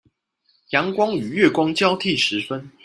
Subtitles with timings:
[0.71, 2.71] 陽光與月光交替時分